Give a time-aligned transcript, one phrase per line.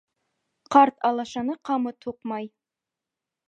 [0.75, 2.51] Карт алашаны ҡамыт һуҡмай.